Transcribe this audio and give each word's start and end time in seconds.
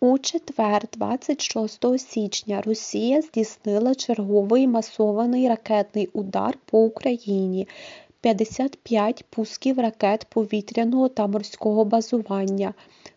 У 0.00 0.18
четвер, 0.18 0.88
26 0.92 1.98
січня, 1.98 2.60
Росія 2.60 3.22
здійснила 3.22 3.94
черговий 3.94 4.66
масований 4.68 5.48
ракетний 5.48 6.08
удар 6.12 6.58
по 6.64 6.84
Україні. 6.84 7.68
55 8.20 9.24
пусків 9.30 9.78
ракет 9.78 10.26
повітряного 10.30 11.08
та 11.08 11.26
морського 11.26 11.84
базування 11.84 12.74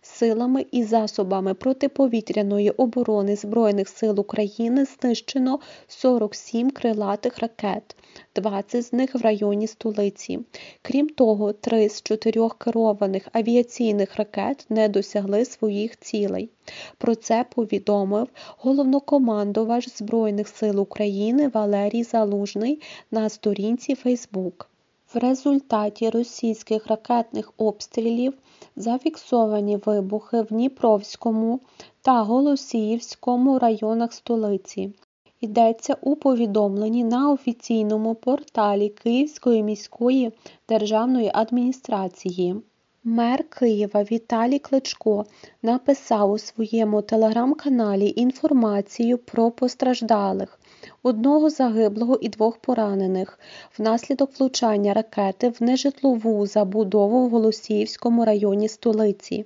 силами 0.10 0.66
і 0.72 0.84
засобами 0.84 1.54
протиповітряної 1.54 2.70
оборони 2.70 3.36
Збройних 3.36 3.90
сил 3.90 4.20
України 4.20 4.86
знищено 4.86 5.60
47 5.88 6.72
крилатих 6.72 7.40
ракет, 7.40 7.96
20 8.36 8.86
з 8.86 8.94
них 8.94 9.16
в 9.16 9.22
районі 9.22 9.68
столиці. 9.68 10.40
Крім 10.82 11.10
того, 11.10 11.54
три 11.54 11.90
з 11.90 12.02
чотирьох 12.02 12.58
керованих 12.58 13.28
авіаційних 13.32 14.16
ракет 14.16 14.66
не 14.70 14.90
досягли 14.90 15.46
своїх 15.46 16.00
цілей. 16.00 16.50
Про 16.98 17.16
це 17.16 17.46
повідомив 17.56 18.28
головнокомандувач 18.58 19.90
Збройних 19.90 20.48
сил 20.48 20.80
України 20.80 21.48
Валерій 21.48 22.04
Залужний 22.04 22.82
на 23.12 23.30
сторінці 23.30 23.96
Фейсбук. 23.96 24.70
В 25.14 25.18
результаті 25.18 26.10
російських 26.10 26.88
ракетних 26.88 27.54
обстрілів 27.58 28.34
зафіксовані 28.76 29.78
вибухи 29.78 30.42
в 30.42 30.46
Дніпровському 30.46 31.60
та 32.02 32.22
Голосіївському 32.22 33.60
районах 33.60 34.14
столиці. 34.14 34.94
Йдеться 35.42 35.98
у 36.02 36.16
повідомленні 36.16 37.04
на 37.04 37.32
офіційному 37.32 38.16
порталі 38.16 38.90
Київської 38.90 39.64
міської 39.64 40.32
державної 40.68 41.32
адміністрації. 41.34 42.56
Мер 43.04 43.50
Києва 43.50 44.04
Віталій 44.04 44.60
Кличко 44.60 45.26
написав 45.62 46.32
у 46.32 46.38
своєму 46.38 47.02
телеграм-каналі 47.02 48.14
інформацію 48.16 49.18
про 49.18 49.52
постраждалих, 49.52 50.59
одного 51.04 51.50
загиблого 51.50 52.18
і 52.22 52.30
двох 52.30 52.58
поранених 52.58 53.40
внаслідок 53.78 54.40
влучання 54.40 54.94
ракети 54.94 55.50
в 55.50 55.64
нежитлову 55.64 56.48
забудову 56.48 57.28
в 57.28 57.30
Голосіївському 57.30 58.26
районі 58.26 58.70
столиці. 58.70 59.46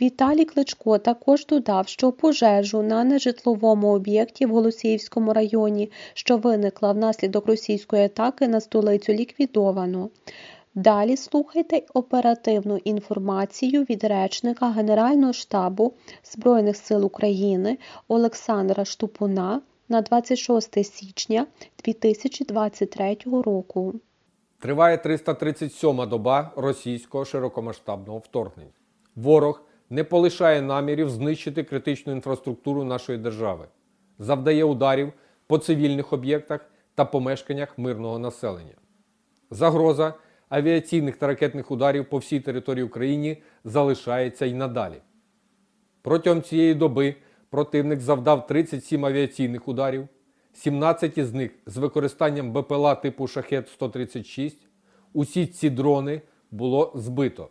Віталій 0.00 0.44
Кличко 0.44 0.98
також 0.98 1.46
додав, 1.46 1.88
що 1.88 2.12
пожежу 2.12 2.82
на 2.82 3.04
нежитловому 3.04 3.88
об'єкті 3.88 4.46
в 4.46 4.50
Голосіївському 4.50 5.32
районі, 5.32 5.90
що 6.14 6.36
виникла 6.36 6.92
внаслідок 6.92 7.46
російської 7.46 8.04
атаки 8.04 8.48
на 8.48 8.60
столицю, 8.60 9.12
ліквідовано. 9.12 10.10
Далі 10.74 11.16
слухайте 11.16 11.82
оперативну 11.94 12.76
інформацію 12.76 13.82
від 13.82 14.04
речника 14.04 14.70
Генерального 14.70 15.32
штабу 15.32 15.92
Збройних 16.24 16.76
сил 16.76 17.06
України 17.06 17.78
Олександра 18.08 18.84
Штупуна 18.84 19.60
на 19.92 20.02
26 20.02 20.84
січня 20.84 21.46
2023 21.84 23.16
року. 23.24 23.94
Триває 24.58 24.96
337-ма 24.96 26.06
доба 26.06 26.52
російського 26.56 27.24
широкомасштабного 27.24 28.18
вторгнення. 28.18 28.70
Ворог 29.16 29.62
не 29.90 30.04
полишає 30.04 30.62
намірів 30.62 31.10
знищити 31.10 31.64
критичну 31.64 32.12
інфраструктуру 32.12 32.84
нашої 32.84 33.18
держави, 33.18 33.66
завдає 34.18 34.64
ударів 34.64 35.12
по 35.46 35.58
цивільних 35.58 36.12
об'єктах 36.12 36.70
та 36.94 37.04
помешканнях 37.04 37.78
мирного 37.78 38.18
населення. 38.18 38.74
Загроза 39.50 40.14
авіаційних 40.48 41.16
та 41.16 41.26
ракетних 41.26 41.70
ударів 41.70 42.08
по 42.08 42.18
всій 42.18 42.40
території 42.40 42.84
України 42.84 43.36
залишається 43.64 44.46
й 44.46 44.54
надалі. 44.54 45.00
Протягом 46.02 46.42
цієї 46.42 46.74
доби 46.74 47.14
противник 47.52 48.00
завдав 48.00 48.46
37 48.46 49.04
авіаційних 49.04 49.68
ударів, 49.68 50.08
17 50.52 51.18
з 51.26 51.32
них 51.32 51.50
з 51.66 51.76
використанням 51.76 52.52
БПЛА 52.52 52.94
типу 52.94 53.24
Шахет-136. 53.24 54.54
Усі 55.12 55.46
ці 55.46 55.70
дрони 55.70 56.20
було 56.50 56.92
збито. 56.94 57.48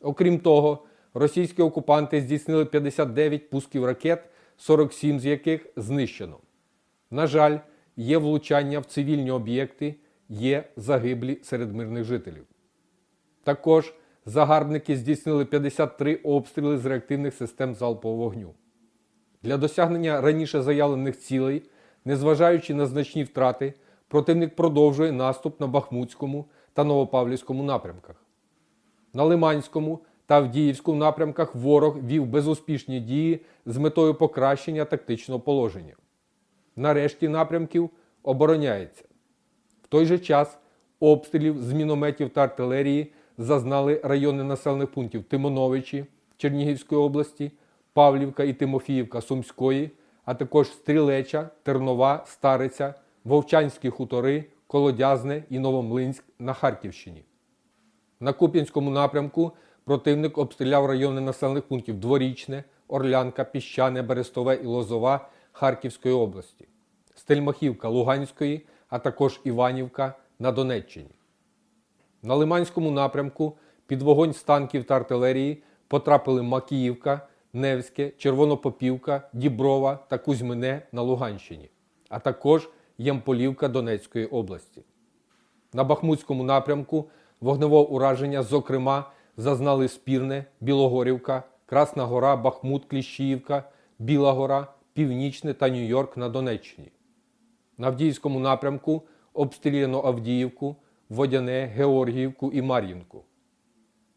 Окрім 0.00 0.38
того, 0.38 0.84
російські 1.14 1.62
окупанти 1.62 2.20
здійснили 2.20 2.64
59 2.64 3.50
пусків 3.50 3.84
ракет, 3.84 4.24
47 4.56 5.20
з 5.20 5.26
яких 5.26 5.66
знищено. 5.76 6.38
На 7.10 7.26
жаль, 7.26 7.58
є 7.96 8.18
влучання 8.18 8.78
в 8.78 8.84
цивільні 8.84 9.30
об'єкти 9.30 9.94
є 10.28 10.64
загиблі 10.76 11.38
серед 11.42 11.74
мирних 11.74 12.04
жителів. 12.04 12.46
Також 13.44 13.94
загарбники 14.26 14.96
здійснили 14.96 15.44
53 15.44 16.14
обстріли 16.14 16.78
з 16.78 16.86
реактивних 16.86 17.34
систем 17.34 17.74
залпового 17.74 18.22
вогню. 18.22 18.54
Для 19.42 19.56
досягнення 19.56 20.20
раніше 20.20 20.62
заявлених 20.62 21.18
цілей, 21.18 21.62
незважаючи 22.04 22.74
на 22.74 22.86
значні 22.86 23.24
втрати, 23.24 23.74
противник 24.08 24.56
продовжує 24.56 25.12
наступ 25.12 25.60
на 25.60 25.66
Бахмутському 25.66 26.44
та 26.72 26.84
Новопавлівському 26.84 27.62
напрямках. 27.62 28.16
На 29.14 29.24
Лиманському 29.24 30.00
та 30.26 30.36
Авдіївському 30.36 30.98
напрямках 30.98 31.54
ворог 31.54 31.98
вів 31.98 32.26
безуспішні 32.26 33.00
дії 33.00 33.40
з 33.66 33.76
метою 33.76 34.14
покращення 34.14 34.84
тактичного 34.84 35.40
положення. 35.40 35.94
Нарешті 36.76 37.28
напрямків 37.28 37.90
обороняється 38.22 39.04
В 39.82 39.86
той 39.86 40.06
же 40.06 40.18
час 40.18 40.58
обстрілів 41.00 41.62
з 41.62 41.72
мінометів 41.72 42.30
та 42.30 42.42
артилерії 42.42 43.12
зазнали 43.38 44.00
райони 44.04 44.44
населених 44.44 44.90
пунктів 44.90 45.24
Тимоновичі 45.24 46.04
Чернігівської 46.36 47.00
області, 47.00 47.52
Павлівка 47.92 48.44
і 48.44 48.52
Тимофіївка 48.52 49.20
Сумської, 49.20 49.90
а 50.24 50.34
також 50.34 50.68
Стрілеча, 50.68 51.50
Тернова, 51.62 52.24
Стариця, 52.26 52.94
Вовчанські 53.24 53.90
хутори, 53.90 54.44
Колодязне 54.66 55.44
і 55.50 55.58
Новомлинськ 55.58 56.24
на 56.38 56.52
Харківщині. 56.52 57.24
На 58.20 58.32
Куп'янському 58.32 58.90
напрямку 58.90 59.52
противник 59.84 60.38
обстріляв 60.38 60.86
райони 60.86 61.20
населених 61.20 61.64
пунктів 61.64 62.00
Дворічне, 62.00 62.64
Орлянка, 62.88 63.44
Піщане, 63.44 64.02
Берестове 64.02 64.54
і 64.54 64.66
Лозова 64.66 65.28
Харківської 65.52 66.14
області, 66.14 66.68
Стельмахівка 67.14 67.88
Луганської 67.88 68.66
а 68.90 68.98
також 68.98 69.40
Іванівка 69.44 70.14
на 70.38 70.52
Донеччині. 70.52 71.10
На 72.22 72.34
Лиманському 72.34 72.90
напрямку 72.90 73.56
під 73.86 74.02
вогонь 74.02 74.32
з 74.32 74.42
танків 74.42 74.84
та 74.84 74.96
артилерії 74.96 75.62
потрапили 75.88 76.42
Макіївка, 76.42 77.28
Невське, 77.52 78.12
Червонопопівка, 78.18 79.28
Діброва 79.32 79.98
та 80.08 80.18
Кузьмине 80.18 80.82
на 80.92 81.02
Луганщині, 81.02 81.70
а 82.08 82.18
також 82.18 82.68
Ємполівка 82.98 83.68
Донецької 83.68 84.26
області. 84.26 84.82
На 85.72 85.84
Бахмутському 85.84 86.44
напрямку 86.44 87.08
вогневого 87.40 87.88
ураження, 87.88 88.42
зокрема, 88.42 89.10
зазнали 89.36 89.88
Спірне, 89.88 90.44
Білогорівка, 90.60 91.42
Красна 91.66 92.04
Гора, 92.04 92.36
Бахмут, 92.36 92.84
Кліщіївка, 92.84 93.64
Біла 93.98 94.32
Гора, 94.32 94.66
Північне 94.92 95.54
та 95.54 95.68
Нью-Йорк 95.68 96.18
на 96.18 96.28
Донеччині. 96.28 96.92
На 97.78 97.86
Авдіївському 97.86 98.40
напрямку 98.40 99.02
обстріляно 99.32 100.02
Авдіївку, 100.06 100.76
Водяне, 101.08 101.66
Георгіївку 101.66 102.52
і 102.52 102.62
Мар'їнку. 102.62 103.24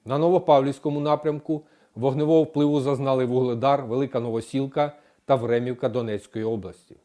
На 0.05 0.17
Новопавлівському 0.17 0.99
напрямку 0.99 1.65
вогневого 1.95 2.43
впливу 2.43 2.81
зазнали 2.81 3.25
Вугледар, 3.25 3.85
Велика 3.85 4.19
Новосілка 4.19 4.91
та 5.25 5.35
Времівка 5.35 5.89
Донецької 5.89 6.45
області. 6.45 6.95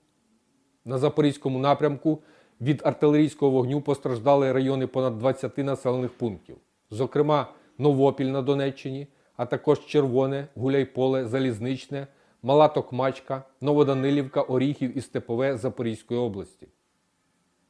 На 0.84 0.98
Запорізькому 0.98 1.58
напрямку 1.58 2.18
від 2.60 2.82
артилерійського 2.84 3.50
вогню 3.50 3.80
постраждали 3.80 4.52
райони 4.52 4.86
понад 4.86 5.18
20 5.18 5.58
населених 5.58 6.12
пунктів, 6.12 6.56
зокрема 6.90 7.46
Новопіль 7.78 8.26
на 8.26 8.42
Донеччині, 8.42 9.06
а 9.36 9.46
також 9.46 9.86
Червоне, 9.86 10.48
Гуляйполе, 10.54 11.26
Залізничне. 11.26 12.06
Мала 12.42 12.68
Токмачка, 12.68 13.42
Новоданилівка, 13.60 14.42
Оріхів 14.42 14.98
і 14.98 15.00
Степове 15.00 15.56
Запорізької 15.56 16.20
області. 16.20 16.68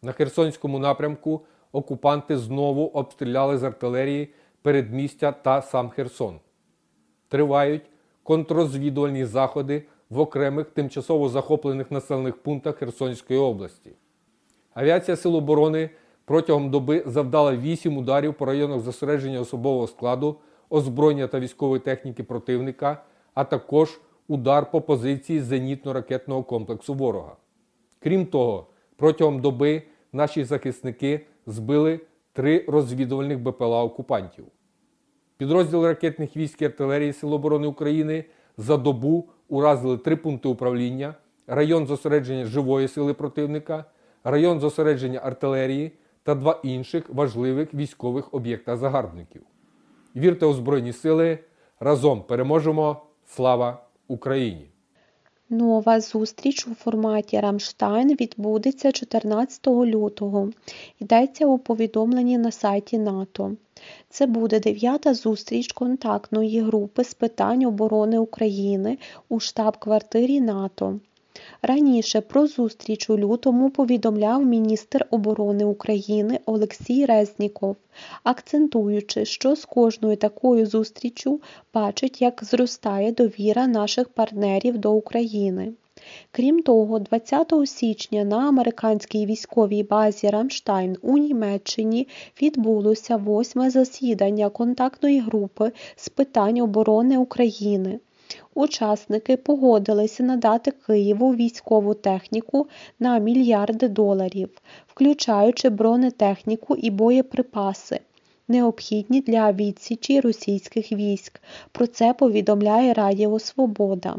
На 0.02 0.12
Херсонському 0.12 0.78
напрямку 0.78 1.40
окупанти 1.72 2.38
знову 2.38 2.87
обстріляли 2.87 3.58
з 3.58 3.62
артилерії 3.62 4.34
передмістя 4.62 5.32
та 5.32 5.62
сам 5.62 5.90
Херсон. 5.90 6.40
Тривають 7.28 7.82
контррозвідувальні 8.22 9.25
заходи 9.25 9.82
в 10.10 10.20
окремих 10.20 10.66
тимчасово 10.66 11.28
захоплених 11.28 11.90
населених 11.90 12.36
пунктах 12.36 12.76
Херсонської 12.76 13.40
області. 13.40 13.92
Авіація 14.75 15.16
Сил 15.16 15.36
оборони 15.36 15.90
протягом 16.25 16.70
доби 16.70 17.02
завдала 17.06 17.56
8 17.56 17.96
ударів 17.96 18.34
по 18.34 18.44
районах 18.44 18.80
зосередження 18.80 19.40
особового 19.40 19.86
складу, 19.86 20.36
озброєння 20.70 21.26
та 21.26 21.40
військової 21.40 21.80
техніки 21.80 22.22
противника, 22.22 23.02
а 23.34 23.44
також 23.44 24.00
удар 24.28 24.70
по 24.70 24.80
позиції 24.80 25.40
зенітно-ракетного 25.40 26.44
комплексу 26.44 26.94
ворога. 26.94 27.36
Крім 27.98 28.26
того, 28.26 28.66
протягом 28.96 29.40
доби 29.40 29.82
наші 30.12 30.44
захисники 30.44 31.26
збили 31.46 32.00
три 32.32 32.64
розвідувальних 32.69 33.40
БПЛА 33.40 33.82
окупантів. 33.84 34.44
Підрозділ 35.38 35.85
ракетних 35.85 36.37
військ 36.37 36.62
і 36.62 36.64
артилерії 36.64 37.12
Сил 37.12 37.35
оборони 37.35 37.67
України 37.67 38.25
За 38.56 38.76
добу 38.76 39.29
уразили 39.49 39.99
три 39.99 40.17
пункти 40.17 40.49
управління, 40.49 41.14
район 41.46 41.87
зосередження 41.87 42.44
живої 42.44 42.88
сили 42.88 43.14
противника, 43.14 43.85
район 44.25 44.61
зосередження 44.61 45.19
артилерії 45.19 45.93
та 46.23 46.35
два 46.35 46.61
інших 46.62 47.11
важливих 47.11 47.75
військових 47.75 48.35
об'єкта 48.35 48.76
загарбників. 48.76 49.43
Вірте 50.17 50.46
у 50.46 50.52
Збройні 50.52 50.93
Сили! 50.93 51.38
Разом 51.81 52.23
переможемо! 52.23 53.02
Слава 53.26 53.82
Україні! 54.08 54.70
Нова 55.50 56.00
зустріч 56.00 56.66
у 56.66 56.74
форматі 56.74 57.40
Рамштайн 57.40 58.08
відбудеться 58.08 58.92
14 58.92 59.66
лютого. 59.66 60.50
Йдеться 61.00 61.46
у 61.46 61.58
повідомленні 61.58 62.38
на 62.38 62.50
сайті 62.50 62.98
НАТО. 62.98 63.56
Це 64.08 64.26
буде 64.26 64.60
дев'ята 64.60 65.14
зустріч 65.14 65.72
контактної 65.72 66.60
групи 66.60 67.04
з 67.04 67.14
питань 67.14 67.64
оборони 67.64 68.18
України 68.18 68.98
у 69.28 69.40
штаб-квартирі 69.40 70.40
НАТО. 70.40 71.00
Раніше 71.62 72.20
про 72.20 72.46
зустріч 72.46 73.11
у 73.11 73.19
лютому 73.19 73.70
повідомляв 73.70 74.44
міністр 74.44 75.06
оборони 75.11 75.64
України 75.64 76.40
Олексій 76.46 77.06
Резніков, 77.06 77.76
акцентуючи, 78.25 79.25
що 79.25 79.56
з 79.56 79.64
кожною 79.64 80.17
такою 80.17 80.67
зустрічю 80.67 81.40
бачить, 81.75 82.23
як 82.23 82.44
зростає 82.44 83.12
довіра 83.12 83.67
наших 83.67 84.08
партнерів 84.08 84.79
до 84.79 84.93
України. 84.93 85.73
Крім 86.31 86.62
того, 86.62 86.99
20 86.99 87.52
січня 87.64 88.25
на 88.25 88.49
американській 88.49 89.26
військовій 89.26 89.82
базі 89.82 90.31
Рамштайн 90.31 90.96
у 91.02 91.19
Німеччині 91.19 92.08
відбулося 92.43 93.17
восьме 93.17 93.70
засідання 93.70 94.49
контактної 94.49 95.20
групи 95.20 95.73
з 95.96 96.08
питань 96.08 96.61
оборони 96.61 97.19
України. 97.19 98.00
Учасники 98.54 99.36
погодилися 99.36 100.22
надати 100.22 100.70
Києву 100.70 101.34
військову 101.34 101.94
техніку 101.94 102.66
на 103.00 103.19
мільярди 103.19 103.88
доларів, 103.88 104.48
включаючи 104.86 105.69
бронетехніку 105.69 106.76
і 106.76 106.90
боєприпаси, 106.90 108.00
необхідні 108.48 109.20
для 109.20 109.52
відсічі 109.52 110.20
російських 110.20 110.92
військ. 110.92 111.40
Про 111.72 111.86
це 111.86 112.14
повідомляє 112.14 112.92
Радіо 112.94 113.38
Свобода. 113.38 114.16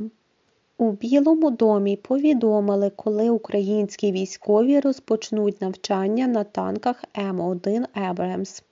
У 0.78 0.92
Білому 0.92 1.52
домі 1.52 1.98
повідомили, 1.98 2.92
коли 2.96 3.30
українські 3.30 4.12
військові 4.12 4.80
розпочнуть 4.80 5.62
навчання 5.62 6.28
на 6.28 6.44
танках 6.44 7.04
М1 7.16 7.86
Ебремс. 8.10 8.64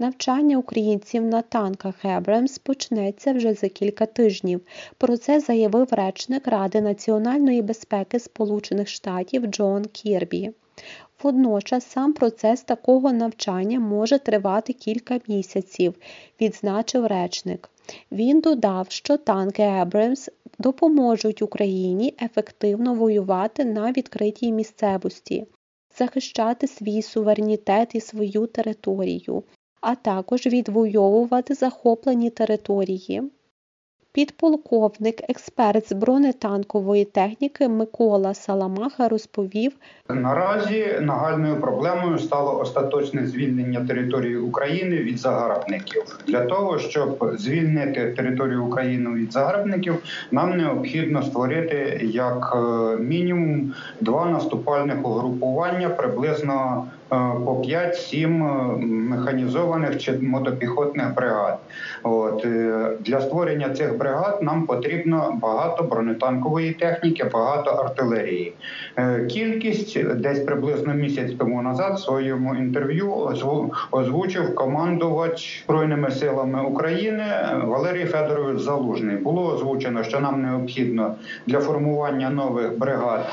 Навчання 0.00 0.58
українців 0.58 1.24
на 1.24 1.42
танках 1.42 2.04
Ебремс 2.04 2.58
почнеться 2.58 3.32
вже 3.32 3.54
за 3.54 3.68
кілька 3.68 4.06
тижнів. 4.06 4.60
Про 4.98 5.16
це 5.16 5.40
заявив 5.40 5.88
речник 5.90 6.46
Ради 6.46 6.80
національної 6.80 7.62
безпеки 7.62 8.18
Сполучених 8.18 8.88
Штатів 8.88 9.46
Джон 9.46 9.84
Кірбі. 9.84 10.52
Водночас 11.22 11.86
сам 11.86 12.12
процес 12.12 12.62
такого 12.62 13.12
навчання 13.12 13.80
може 13.80 14.18
тривати 14.18 14.72
кілька 14.72 15.20
місяців, 15.28 15.94
відзначив 16.40 17.06
речник. 17.06 17.70
Він 18.12 18.40
додав, 18.40 18.86
що 18.90 19.16
танки 19.16 19.62
Ебремс 19.62 20.30
допоможуть 20.58 21.42
Україні 21.42 22.14
ефективно 22.22 22.94
воювати 22.94 23.64
на 23.64 23.92
відкритій 23.92 24.52
місцевості, 24.52 25.46
захищати 25.98 26.66
свій 26.66 27.02
суверенітет 27.02 27.94
і 27.94 28.00
свою 28.00 28.46
територію, 28.46 29.42
а 29.80 29.94
також 29.94 30.46
відвоювати 30.46 31.54
захоплені 31.54 32.30
території. 32.30 33.22
Підполковник, 34.12 35.30
експерт 35.30 35.88
з 35.88 35.92
бронетанкової 35.92 37.04
техніки 37.04 37.68
Микола 37.68 38.34
Саламаха 38.34 39.08
розповів, 39.08 39.72
Наразі 40.08 40.98
нагальною 41.00 41.60
проблемою 41.60 42.18
стало 42.18 42.58
остаточне 42.58 43.26
звільнення 43.26 43.86
території 43.86 44.36
України 44.36 44.96
від 44.96 45.18
загарбників. 45.18 46.02
Для 46.26 46.44
того 46.44 46.78
щоб 46.78 47.34
звільнити 47.38 48.14
територію 48.16 48.64
України 48.64 49.10
від 49.10 49.32
загарбників, 49.32 49.94
нам 50.30 50.56
необхідно 50.56 51.22
створити 51.22 52.00
як 52.12 52.52
е, 52.56 52.96
мінімум 53.02 53.74
два 54.00 54.30
наступальних 54.30 55.06
угрупування 55.06 55.88
приблизно 55.88 56.86
по 57.44 57.62
5-7 57.66 58.78
механізованих 58.86 59.98
чи 59.98 60.12
мотопіхотних 60.12 61.14
бригад. 61.14 61.58
От 62.02 62.44
е, 62.44 62.90
для 63.00 63.20
створення 63.20 63.68
цих 63.70 63.98
бригад 63.98 64.38
нам 64.42 64.66
потрібно 64.66 65.38
багато 65.42 65.82
бронетанкової 65.82 66.72
техніки, 66.72 67.24
багато 67.32 67.70
артилерії. 67.70 68.52
Е, 68.98 69.24
Кількість 69.26 70.04
десь 70.14 70.40
приблизно 70.40 70.94
місяць 70.94 71.32
тому 71.38 71.62
назад 71.62 71.94
в 71.94 71.98
своєму 71.98 72.54
інтерв'ю 72.54 73.12
озву- 73.14 73.70
озвучив 73.90 74.54
командувач 74.54 75.62
збройними 75.66 76.10
силами 76.10 76.62
України 76.62 77.24
Валерій 77.64 78.04
Федорович 78.04 78.60
Залужний. 78.60 79.16
Було 79.16 79.54
озвучено, 79.54 80.02
що 80.04 80.20
нам 80.20 80.42
необхідно 80.42 81.14
для 81.46 81.60
формування 81.60 82.30
нових 82.30 82.78
бригад 82.78 83.26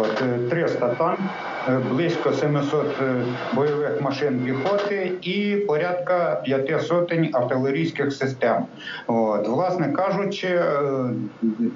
от, 0.00 0.22
е, 0.22 0.48
300 0.50 0.88
танків. 0.88 1.24
Е, 1.68 1.78
Близько 1.90 2.32
700 2.32 2.86
е, 3.02 3.24
бойових 3.54 4.00
машин 4.00 4.40
піхоти 4.44 5.12
і 5.22 5.56
порядка 5.56 6.40
п'яти 6.44 6.80
сотень 6.80 7.30
артилерійських 7.32 8.12
систем. 8.12 8.64
От, 9.06 9.48
власне 9.48 9.92
кажучи, 9.92 10.48
е, 10.48 10.64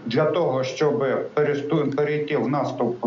для 0.07 0.25
того, 0.25 0.65
щоб 0.65 1.07
перейти 1.97 2.37
в 2.37 2.49
наступ 2.49 3.07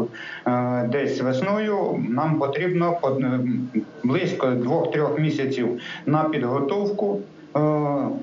десь 0.85 1.21
весною, 1.21 2.05
нам 2.09 2.39
потрібно 2.39 2.97
близько 4.03 4.47
2-3 4.47 5.19
місяців 5.19 5.79
на 6.05 6.23
підготовку 6.23 7.19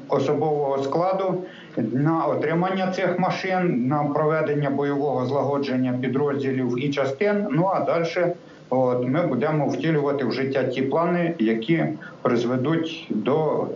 особового 0.08 0.82
складу 0.82 1.44
на 1.76 2.24
отримання 2.24 2.92
цих 2.92 3.18
машин, 3.18 3.86
на 3.88 4.04
проведення 4.04 4.70
бойового 4.70 5.26
злагодження 5.26 5.98
підрозділів 6.00 6.84
і 6.84 6.90
частин. 6.90 7.46
Ну 7.50 7.70
а 7.74 7.80
далі 7.80 8.34
от, 8.72 9.08
ми 9.08 9.26
будемо 9.26 9.66
втілювати 9.66 10.24
в 10.24 10.32
життя 10.32 10.64
ті 10.64 10.82
плани, 10.82 11.34
які 11.38 11.84
призведуть 12.22 13.06
до 13.10 13.66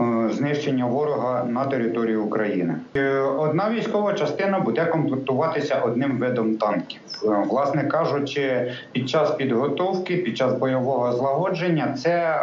е, 0.00 0.30
знищення 0.32 0.86
ворога 0.86 1.44
на 1.44 1.64
території 1.64 2.16
України. 2.16 2.74
Е, 2.96 3.18
Одна 3.20 3.70
військова 3.70 4.12
частина 4.12 4.60
буде 4.60 4.84
комплектуватися 4.84 5.78
одним 5.78 6.18
видом 6.18 6.56
танків. 6.56 7.00
Е, 7.24 7.26
Власне 7.50 7.84
кажучи, 7.84 8.72
під 8.92 9.08
час 9.08 9.30
підготовки, 9.30 10.16
під 10.16 10.36
час 10.36 10.54
бойового 10.54 11.12
злагодження, 11.12 11.94
це 12.02 12.40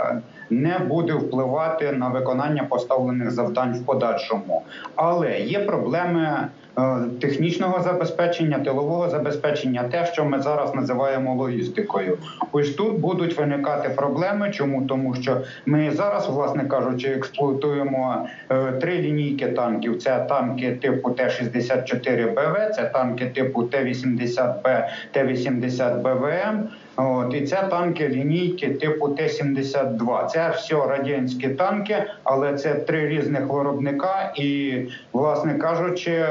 не 0.49 0.79
буде 0.79 1.13
впливати 1.13 1.91
на 1.91 2.09
виконання 2.09 2.63
поставлених 2.63 3.31
завдань 3.31 3.73
в 3.73 3.85
подальшому. 3.85 4.61
Але 4.95 5.39
є 5.39 5.59
проблеми 5.59 6.47
е, 6.77 6.97
технічного 7.21 7.81
забезпечення, 7.83 8.59
тилового 8.59 9.09
забезпечення, 9.09 9.83
те, 9.91 10.05
що 10.05 10.25
ми 10.25 10.39
зараз 10.39 10.75
називаємо 10.75 11.35
логістикою. 11.35 12.17
Ось 12.51 12.73
тут 12.73 12.99
будуть 12.99 13.37
виникати 13.37 13.89
проблеми. 13.89 14.51
Чому 14.51 14.85
тому, 14.85 15.15
що 15.15 15.41
ми 15.65 15.91
зараз, 15.91 16.29
власне 16.29 16.65
кажучи, 16.65 17.07
експлуатуємо 17.07 18.27
е, 18.49 18.71
три 18.71 19.01
лінійки 19.01 19.47
танків: 19.47 20.01
це 20.01 20.25
танки 20.29 20.71
типу 20.71 21.11
Т-64 21.11 22.33
БВ, 22.33 22.75
це 22.75 22.83
танки 22.83 23.25
типу 23.25 23.63
Т-80Б, 23.63 24.87
Т-80 25.11 26.01
БВМ. 26.01 26.69
От, 26.99 27.33
і 27.33 27.41
це 27.41 27.63
танки 27.69 28.09
лінійки 28.09 28.69
типу 28.69 29.09
Т-72. 29.09 30.27
Це 30.27 30.49
все 30.49 30.75
радянські 30.75 31.49
танки, 31.49 32.03
але 32.23 32.53
це 32.53 32.73
три 32.73 33.07
різних 33.07 33.47
виробника. 33.47 34.33
І, 34.35 34.77
власне 35.13 35.53
кажучи, 35.53 36.25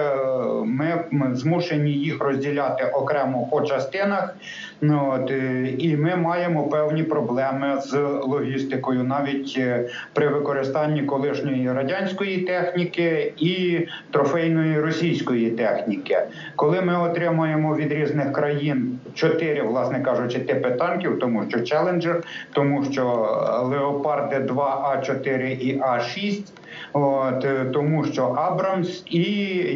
ми, 0.64 1.04
змушені 1.32 1.92
їх 1.92 2.20
розділяти 2.20 2.84
окремо 2.84 3.48
по 3.50 3.60
частинах. 3.60 4.36
Ну, 4.80 5.12
от, 5.14 5.30
е, 5.30 5.74
і 5.78 5.96
ми 5.96 6.16
маємо 6.16 6.62
певні 6.62 7.02
проблеми 7.02 7.80
з 7.80 7.94
логістикою, 8.22 9.04
навіть 9.04 9.54
е, 9.58 9.88
при 10.12 10.28
використанні 10.28 11.02
колишньої 11.02 11.72
радянської 11.72 12.38
техніки 12.38 13.32
і 13.36 13.80
трофейної 14.10 14.80
російської 14.80 15.50
техніки. 15.50 16.18
Коли 16.56 16.80
ми 16.80 16.98
отримуємо 16.98 17.76
від 17.76 17.92
різних 17.92 18.32
країн 18.32 18.98
чотири, 19.14 19.62
власне 19.62 20.00
кажучи, 20.00 20.38
типи 20.60 21.16
тому 21.20 21.44
що 21.48 21.60
Челенджер, 21.60 22.22
тому 22.52 22.84
що 22.92 23.04
Леопарди 23.70 24.38
2 24.38 25.02
А4 25.04 25.42
і 25.42 25.80
А6. 25.80 26.42
От 26.92 27.44
е, 27.44 27.64
тому, 27.64 28.04
що 28.04 28.22
Абрамс, 28.24 29.02
і 29.06 29.22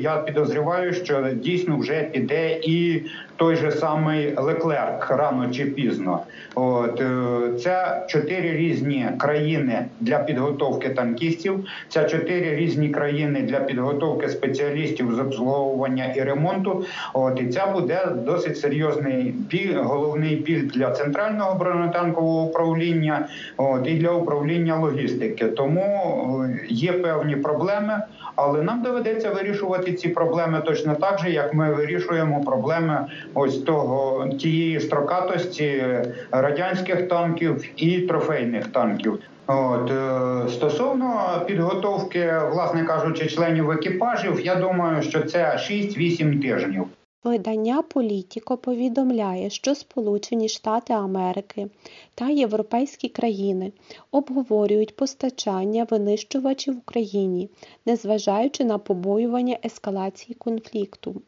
я 0.00 0.16
підозріваю, 0.16 0.92
що 0.92 1.30
дійсно 1.34 1.78
вже 1.78 2.02
піде 2.02 2.60
і 2.62 3.02
той 3.40 3.56
же 3.56 3.70
самий 3.70 4.34
Леклерк 4.36 5.10
рано 5.10 5.50
чи 5.50 5.64
пізно. 5.64 6.20
От 6.54 7.00
е, 7.00 7.58
це 7.58 8.04
чотири 8.08 8.52
різні 8.52 9.08
країни 9.18 9.86
для 10.00 10.18
підготовки 10.18 10.88
танкістів. 10.88 11.64
Це 11.88 12.04
чотири 12.04 12.56
різні 12.56 12.88
країни 12.88 13.42
для 13.42 13.60
підготовки 13.60 14.28
спеціалістів 14.28 15.14
з 15.14 15.18
обслуговування 15.18 16.12
і 16.16 16.20
ремонту. 16.20 16.84
От 17.12 17.40
і 17.40 17.46
це 17.46 17.66
буде 17.72 18.08
досить 18.26 18.58
серйозний 18.58 19.34
біль, 19.50 19.76
головний 19.76 20.36
біль 20.36 20.68
для 20.68 20.90
центрального 20.90 21.58
бронетанкового 21.58 22.42
управління, 22.42 23.28
от 23.56 23.86
і 23.86 23.94
для 23.94 24.10
управління 24.10 24.76
логістики. 24.76 25.44
Тому 25.44 26.44
е, 26.44 26.66
є 26.68 26.92
певні 26.92 27.36
проблеми. 27.36 28.02
Але 28.42 28.62
нам 28.62 28.82
доведеться 28.82 29.30
вирішувати 29.30 29.92
ці 29.92 30.08
проблеми 30.08 30.62
точно 30.66 30.94
так 30.94 31.18
же, 31.18 31.30
як 31.30 31.54
ми 31.54 31.74
вирішуємо 31.74 32.44
проблеми 32.44 33.06
ось 33.34 33.58
того 33.58 34.28
тієї 34.28 34.80
строкатості 34.80 35.84
радянських 36.30 37.08
танків 37.08 37.64
і 37.76 38.00
трофейних 38.00 38.66
танків. 38.66 39.18
От 39.46 39.90
е, 39.90 40.48
стосовно 40.50 41.42
підготовки, 41.46 42.32
власне 42.52 42.84
кажучи, 42.84 43.26
членів 43.26 43.70
екіпажів, 43.70 44.40
я 44.46 44.54
думаю, 44.54 45.02
що 45.02 45.22
це 45.22 45.38
6-8 45.56 46.42
тижнів. 46.42 46.86
Видання 47.24 47.82
Політіко 47.82 48.56
повідомляє, 48.56 49.50
що 49.50 49.74
Сполучені 49.74 50.48
Штати 50.48 50.92
Америки 50.92 51.66
та 52.14 52.28
європейські 52.28 53.08
країни 53.08 53.72
обговорюють 54.10 54.96
постачання 54.96 55.86
винищувачів 55.90 56.78
Україні, 56.78 57.50
незважаючи 57.86 58.64
на 58.64 58.78
побоювання 58.78 59.58
ескалації 59.64 60.34
конфлікту. 60.34 61.22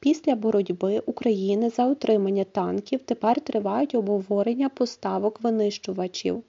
Після 0.00 0.34
боротьби 0.34 1.02
України 1.06 1.70
за 1.70 1.86
отримання 1.86 2.44
танків 2.44 3.00
тепер 3.04 3.40
тривають 3.40 3.94
обговорення 3.94 4.68
поставок 4.68 5.40
винищувачів, 5.40 6.42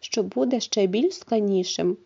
що 0.00 0.22
буде 0.22 0.60
ще 0.60 0.86
більш 0.86 1.14
складнішим. 1.14 1.96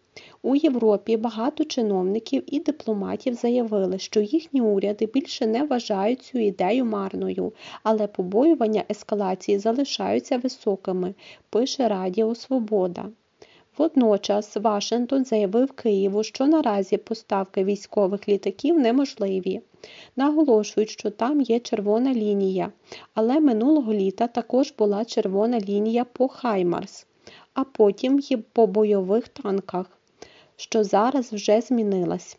У 0.42 0.56
Європі 0.56 1.16
багато 1.16 1.64
чиновників 1.64 2.42
і 2.46 2.60
дипломатів 2.60 3.34
заявили, 3.34 3.98
що 3.98 4.20
їхні 4.20 4.60
уряди 4.60 5.06
більше 5.06 5.46
не 5.46 5.64
вважають 5.64 6.22
цю 6.22 6.38
ідею 6.38 6.84
марною, 6.84 7.52
але 7.82 8.06
побоювання 8.06 8.84
ескалації 8.90 9.58
залишаються 9.58 10.38
високими, 10.38 11.14
пише 11.50 11.88
Радіо 11.88 12.34
Свобода. 12.34 13.08
Водночас 13.78 14.56
Вашингтон 14.56 15.24
заявив 15.24 15.72
Києву, 15.72 16.22
що 16.22 16.46
наразі 16.46 16.96
поставки 16.96 17.64
військових 17.64 18.28
літаків 18.28 18.78
неможливі. 18.78 19.60
Наголошують, 20.16 20.90
що 20.90 21.10
там 21.10 21.40
є 21.40 21.60
червона 21.60 22.14
лінія, 22.14 22.72
але 23.14 23.40
минулого 23.40 23.92
літа 23.92 24.26
також 24.26 24.74
була 24.78 25.04
червона 25.04 25.60
лінія 25.60 26.04
по 26.04 26.28
Хаймарс, 26.28 27.06
а 27.54 27.64
потім 27.64 28.20
і 28.30 28.36
по 28.36 28.66
бойових 28.66 29.28
танках 29.28 29.86
що 30.62 30.84
зараз 30.84 31.32
вже 31.32 31.60
змінилась. 31.60 32.38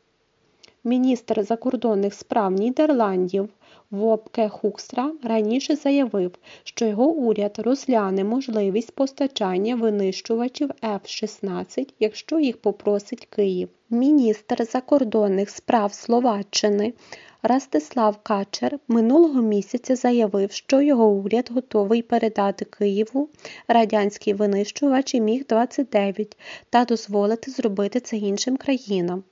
Міністр 0.86 1.44
закордонних 1.44 2.14
справ 2.14 2.52
Нідерландів 2.52 3.50
Вопке 3.92 4.50
Хукстра 4.50 5.12
раніше 5.24 5.76
заявив, 5.76 6.32
що 6.64 6.86
його 6.86 7.06
уряд 7.06 7.60
розгляне 7.60 8.24
можливість 8.24 8.96
постачання 8.96 9.76
винищувачів 9.76 10.70
F-16, 10.84 11.94
якщо 12.00 12.40
їх 12.40 12.58
попросить 12.58 13.26
Київ. 13.26 13.70
Міністр 13.90 14.66
закордонних 14.66 15.50
справ 15.50 15.94
Словаччини 15.94 16.94
Ростислав 17.44 18.18
Качер 18.24 18.80
минулого 18.88 19.42
місяця 19.42 19.96
заявив, 19.96 20.52
що 20.52 20.82
його 20.82 21.08
уряд 21.08 21.50
готовий 21.52 22.02
передати 22.02 22.66
Києву 22.66 23.30
радянські 23.68 24.34
винищувачі 24.34 25.22
Міг-29 25.22 26.36
та 26.70 26.86
дозволити 26.86 27.52
зробити 27.52 28.00
це 28.00 28.18
іншим 28.18 28.58
країнам. 28.58 29.24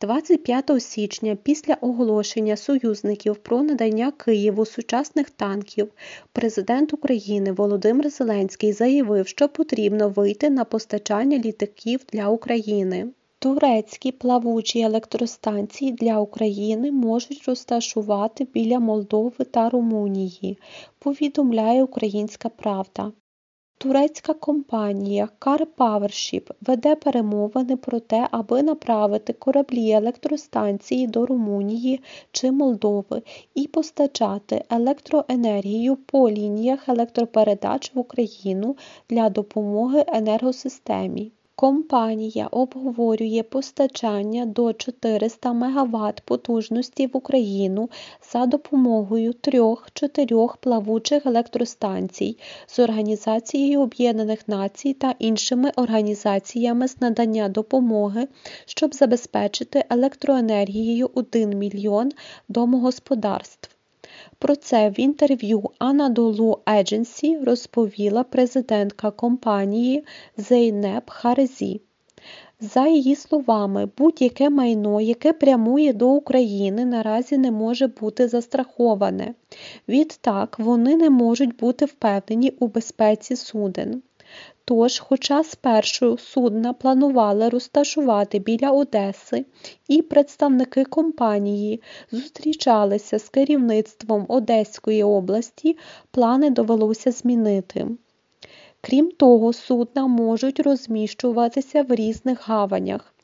25 0.00 0.82
січня, 0.82 1.36
після 1.42 1.74
оголошення 1.74 2.56
союзників 2.56 3.36
про 3.36 3.62
надання 3.62 4.12
Києву 4.12 4.66
сучасних 4.66 5.30
танків, 5.30 5.92
президент 6.32 6.92
України 6.92 7.52
Володимир 7.52 8.10
Зеленський 8.10 8.72
заявив, 8.72 9.28
що 9.28 9.48
потрібно 9.48 10.08
вийти 10.08 10.50
на 10.50 10.64
постачання 10.64 11.38
літаків 11.38 12.00
для 12.12 12.28
України. 12.28 13.08
Турецькі 13.38 14.12
плавучі 14.12 14.80
електростанції 14.80 15.92
для 15.92 16.18
України 16.18 16.92
можуть 16.92 17.44
розташувати 17.46 18.44
біля 18.44 18.78
Молдови 18.78 19.44
та 19.50 19.70
Румунії, 19.70 20.58
повідомляє 20.98 21.82
Українська 21.82 22.48
Правда. 22.48 23.12
Турецька 23.82 24.34
компанія 24.34 25.28
Car 25.40 25.66
Powership 25.76 26.50
веде 26.60 26.94
перемовини 26.96 27.76
про 27.76 28.00
те, 28.00 28.28
аби 28.30 28.62
направити 28.62 29.32
кораблі 29.32 29.90
електростанції 29.90 31.06
до 31.06 31.26
Румунії 31.26 32.00
чи 32.32 32.50
Молдови 32.50 33.22
і 33.54 33.66
постачати 33.66 34.64
електроенергію 34.70 35.96
по 35.96 36.30
лініях 36.30 36.88
електропередач 36.88 37.94
в 37.94 37.98
Україну 37.98 38.76
для 39.10 39.30
допомоги 39.30 40.04
енергосистемі. 40.08 41.32
Компанія 41.62 42.46
обговорює 42.50 43.42
постачання 43.42 44.46
до 44.46 44.72
400 44.72 45.52
МВт 45.52 46.20
потужності 46.24 47.06
в 47.06 47.16
Україну 47.16 47.90
за 48.32 48.46
допомогою 48.46 49.32
трьох-чотирьох 49.32 50.56
плавучих 50.56 51.26
електростанцій 51.26 52.38
з 52.66 52.78
Організацією 52.78 53.80
Об'єднаних 53.80 54.48
Націй 54.48 54.94
та 54.94 55.14
іншими 55.18 55.72
організаціями 55.76 56.88
з 56.88 57.00
надання 57.00 57.48
допомоги, 57.48 58.28
щоб 58.66 58.94
забезпечити 58.94 59.84
електроенергією 59.90 61.10
1 61.14 61.58
мільйон 61.58 62.10
домогосподарств. 62.48 63.71
Про 64.42 64.56
це 64.56 64.90
в 64.90 65.00
інтерв'ю 65.00 65.62
Anadolu 65.80 66.58
Agency 66.66 67.44
розповіла 67.44 68.24
президентка 68.24 69.10
компанії 69.10 70.04
Зейнеп 70.36 71.10
Харезі. 71.10 71.80
За 72.60 72.86
її 72.86 73.16
словами, 73.16 73.88
будь-яке 73.98 74.50
майно, 74.50 75.00
яке 75.00 75.32
прямує 75.32 75.92
до 75.92 76.08
України, 76.08 76.84
наразі 76.84 77.38
не 77.38 77.50
може 77.50 77.86
бути 77.86 78.28
застраховане. 78.28 79.34
Відтак, 79.88 80.58
вони 80.58 80.96
не 80.96 81.10
можуть 81.10 81.56
бути 81.56 81.84
впевнені 81.84 82.50
у 82.50 82.66
безпеці 82.66 83.36
суден. 83.36 84.02
Тож, 84.64 84.98
хоча 84.98 85.44
спершу 85.44 86.18
судна 86.18 86.72
планували 86.72 87.48
розташувати 87.48 88.38
біля 88.38 88.70
Одеси, 88.70 89.44
і 89.88 90.02
представники 90.02 90.84
компанії 90.84 91.82
зустрічалися 92.12 93.18
з 93.18 93.28
керівництвом 93.28 94.26
Одеської 94.28 95.02
області, 95.02 95.76
плани 96.10 96.50
довелося 96.50 97.10
змінити. 97.10 97.88
Крім 98.80 99.10
того, 99.10 99.52
судна 99.52 100.06
можуть 100.06 100.60
розміщуватися 100.60 101.82
в 101.82 101.94
різних 101.94 102.48
гаванях. 102.48 103.14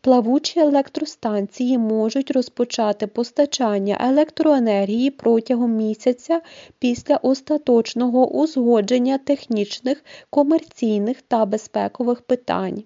Плавучі 0.00 0.60
електростанції 0.60 1.78
можуть 1.78 2.30
розпочати 2.30 3.06
постачання 3.06 3.98
електроенергії 4.00 5.10
протягом 5.10 5.72
місяця 5.72 6.40
після 6.78 7.16
остаточного 7.16 8.26
узгодження 8.26 9.18
технічних, 9.18 10.04
комерційних 10.30 11.22
та 11.22 11.46
безпекових 11.46 12.20
питань. 12.22 12.82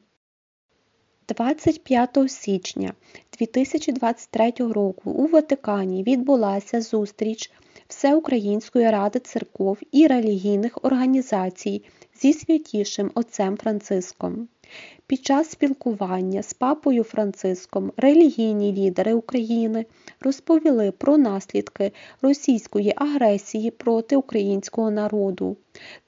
25 1.29 2.19
січня 2.27 2.93
2023 3.39 4.53
року 4.59 5.11
у 5.11 5.27
Ватикані 5.27 6.03
відбулася 6.03 6.81
зустріч 6.81 7.51
Всеукраїнської 7.89 8.91
ради 8.91 9.19
церков 9.19 9.79
і 9.93 10.07
релігійних 10.07 10.79
організацій 10.83 11.85
зі 12.21 12.33
святішим 12.33 13.11
Отцем 13.15 13.57
Франциском. 13.57 14.49
Під 15.13 15.27
час 15.27 15.51
спілкування 15.51 16.43
з 16.43 16.55
папою 16.55 17.03
Франциском 17.03 17.93
релігійні 17.97 18.73
лідери 18.73 19.15
України 19.15 19.87
розповіли 20.21 20.91
про 20.91 21.19
наслідки 21.19 21.93
російської 22.23 22.93
агресії 22.97 23.71
проти 23.71 24.17
українського 24.17 24.91
народу 24.91 25.57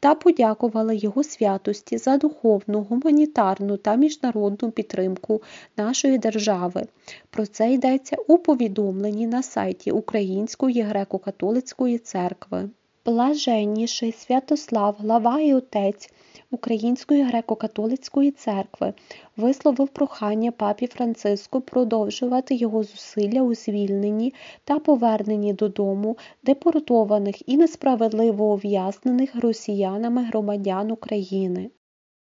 та 0.01 0.15
подякували 0.15 0.97
його 0.97 1.25
святості 1.25 1.99
за 1.99 2.17
духовну, 2.17 2.81
гуманітарну 2.81 3.77
та 3.77 3.95
міжнародну 3.95 4.71
підтримку 4.71 5.43
нашої 5.77 6.19
держави. 6.19 6.87
Про 7.31 7.47
це 7.47 7.73
йдеться 7.73 8.17
у 8.27 8.39
повідомленні 8.39 9.27
на 9.27 9.43
сайті 9.43 9.91
Української 9.91 10.83
греко-католицької 10.85 11.99
церкви. 11.99 12.71
Блаженніший 13.05 14.13
Святослав, 14.13 14.97
глава 14.99 15.41
і 15.41 15.55
отець 15.55 16.11
Української 16.55 17.25
греко-католицької 17.25 18.31
церкви 18.31 18.95
висловив 19.37 19.89
прохання 19.89 20.53
папі 20.53 20.87
Франциску 20.87 21.61
продовжувати 21.61 22.55
його 22.55 22.83
зусилля 22.83 23.43
у 23.43 23.55
звільненні 23.55 24.35
та 24.65 24.79
поверненні 24.79 25.53
додому 25.53 26.19
депортованих 26.43 27.49
і 27.49 27.57
несправедливо 27.57 28.53
ув'язнених 28.53 29.37
росіянами 29.37 30.23
громадян 30.23 30.91
України. 30.91 31.71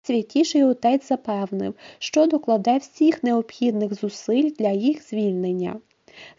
Святіший 0.02 0.64
отець 0.64 1.08
запевнив, 1.08 1.74
що 2.00 2.26
докладе 2.26 2.78
всіх 2.78 3.24
необхідних 3.24 3.94
зусиль 3.94 4.52
для 4.60 4.70
їх 4.70 5.10
звільнення. 5.10 5.80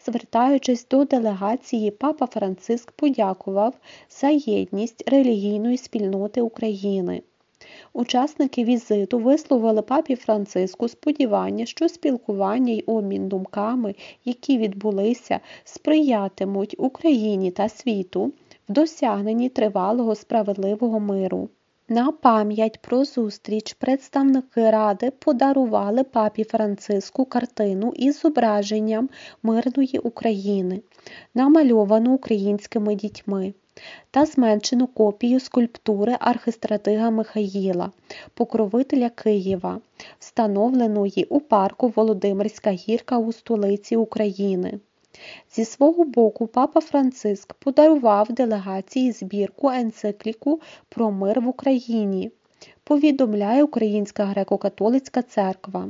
Звертаючись 0.05 0.87
до 0.87 1.05
делегації, 1.05 1.91
папа 1.91 2.25
Франциск 2.25 2.91
подякував 2.91 3.73
за 4.09 4.29
єдність 4.29 5.09
релігійної 5.09 5.77
спільноти 5.77 6.41
України. 6.41 7.21
Учасники 7.93 8.63
візиту 8.63 9.19
висловили 9.19 9.81
папі 9.81 10.15
Франциску 10.15 10.87
сподівання, 10.87 11.65
що 11.65 11.89
спілкування 11.89 12.73
й 12.73 12.83
обмін 12.87 13.27
думками, 13.27 13.95
які 14.25 14.57
відбулися, 14.57 15.39
сприятимуть 15.63 16.75
Україні 16.77 17.51
та 17.51 17.69
світу 17.69 18.33
в 18.69 18.73
досягненні 18.73 19.49
тривалого 19.49 20.15
справедливого 20.15 20.99
миру. 20.99 21.49
На 21.89 22.11
пам'ять 22.11 22.79
про 22.81 23.05
зустріч 23.05 23.73
представники 23.73 24.71
Ради 24.71 25.11
подарували 25.11 26.03
папі 26.03 26.43
Франциску 26.43 27.25
картину 27.25 27.93
із 27.95 28.19
зображенням 28.19 29.09
мирної 29.43 29.99
України, 30.03 30.81
намальовану 31.33 32.13
українськими 32.13 32.95
дітьми, 32.95 33.53
та 34.11 34.25
зменшену 34.25 34.87
копію 34.87 35.39
скульптури 35.39 36.17
архистратига 36.19 37.09
Михаїла, 37.09 37.91
покровителя 38.33 39.09
Києва, 39.09 39.81
встановленої 40.19 41.25
у 41.29 41.39
парку 41.39 41.93
Володимирська 41.95 42.71
гірка 42.71 43.17
у 43.17 43.31
столиці 43.31 43.95
України. 43.95 44.79
Зі 45.55 45.65
свого 45.65 46.05
боку, 46.05 46.47
папа 46.47 46.81
Франциск 46.81 47.53
подарував 47.53 48.33
делегації 48.33 49.11
збірку 49.11 49.69
енцикліку 49.69 50.61
про 50.89 51.11
мир 51.11 51.41
в 51.41 51.47
Україні, 51.47 52.31
повідомляє 52.83 53.63
Українська 53.63 54.25
греко-католицька 54.25 55.23
церква. 55.23 55.89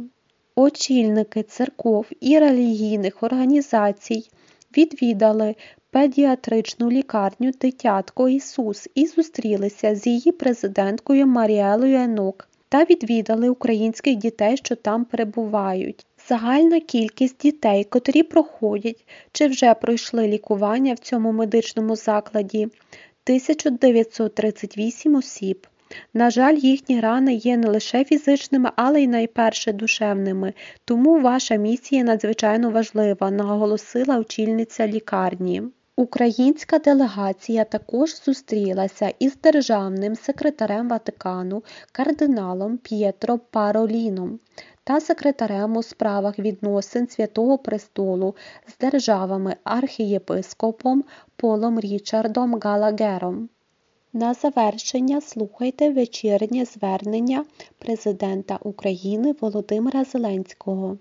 Очільники 0.55 1.43
церков 1.43 2.05
і 2.19 2.39
релігійних 2.39 3.23
організацій 3.23 4.29
відвідали 4.77 5.55
педіатричну 5.91 6.91
лікарню 6.91 7.51
Дитятко 7.61 8.29
Ісус 8.29 8.89
і 8.95 9.07
зустрілися 9.07 9.95
з 9.95 10.07
її 10.07 10.31
президенткою 10.31 11.27
Маріелою 11.27 11.97
Енок 11.97 12.47
та 12.69 12.83
відвідали 12.83 13.49
українських 13.49 14.15
дітей, 14.15 14.57
що 14.57 14.75
там 14.75 15.05
перебувають. 15.05 16.05
Загальна 16.29 16.79
кількість 16.79 17.41
дітей, 17.41 17.83
котрі 17.83 18.23
проходять 18.23 19.05
чи 19.31 19.47
вже 19.47 19.73
пройшли 19.73 20.27
лікування 20.27 20.93
в 20.93 20.99
цьому 20.99 21.31
медичному 21.31 21.95
закладі 21.95 22.63
1938 22.63 25.15
осіб. 25.15 25.67
На 26.13 26.29
жаль, 26.29 26.55
їхні 26.55 26.99
рани 26.99 27.33
є 27.33 27.57
не 27.57 27.69
лише 27.69 28.03
фізичними, 28.03 28.71
але 28.75 29.01
й 29.01 29.07
найперше 29.07 29.73
душевними, 29.73 30.53
тому 30.85 31.21
ваша 31.21 31.55
місія 31.55 32.03
надзвичайно 32.03 32.69
важлива, 32.69 33.31
наголосила 33.31 34.19
очільниця 34.19 34.87
лікарні. 34.87 35.63
Українська 35.95 36.79
делегація 36.79 37.63
також 37.63 38.23
зустрілася 38.23 39.13
із 39.19 39.37
державним 39.43 40.15
секретарем 40.15 40.89
Ватикану 40.89 41.63
кардиналом 41.91 42.77
П'єтро 42.77 43.37
Пароліном 43.37 44.39
та 44.83 44.99
секретарем 44.99 45.77
у 45.77 45.83
справах 45.83 46.39
відносин 46.39 47.07
Святого 47.07 47.57
Престолу 47.57 48.35
з 48.67 48.77
державами 48.77 49.55
архієпископом 49.63 51.03
Полом 51.35 51.79
Річардом 51.79 52.59
Галагером. 52.63 53.49
На 54.13 54.33
завершення 54.33 55.21
слухайте 55.21 55.89
вечірнє 55.89 56.65
звернення 56.65 57.45
президента 57.77 58.55
України 58.61 59.35
Володимира 59.41 60.03
Зеленського. 60.03 60.97